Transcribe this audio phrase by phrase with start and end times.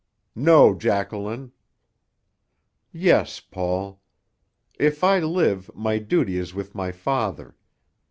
[0.33, 1.51] "No, Jacqueline."
[2.91, 4.01] "Yes, Paul.
[4.79, 7.55] If I live, my duty is with my father.